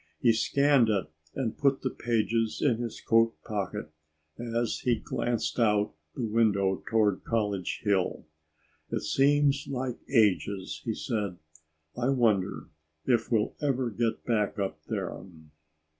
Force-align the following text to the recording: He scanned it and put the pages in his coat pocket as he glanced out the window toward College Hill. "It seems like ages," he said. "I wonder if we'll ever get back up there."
He 0.19 0.33
scanned 0.33 0.89
it 0.89 1.11
and 1.35 1.59
put 1.59 1.83
the 1.83 1.91
pages 1.91 2.59
in 2.59 2.77
his 2.79 2.99
coat 2.99 3.35
pocket 3.45 3.91
as 4.39 4.79
he 4.79 4.95
glanced 4.95 5.59
out 5.59 5.93
the 6.15 6.25
window 6.25 6.81
toward 6.89 7.23
College 7.23 7.81
Hill. 7.83 8.25
"It 8.89 9.03
seems 9.03 9.67
like 9.69 9.99
ages," 10.09 10.81
he 10.85 10.95
said. 10.95 11.37
"I 11.95 12.09
wonder 12.09 12.69
if 13.05 13.31
we'll 13.31 13.53
ever 13.61 13.91
get 13.91 14.25
back 14.25 14.57
up 14.57 14.79
there." 14.87 15.23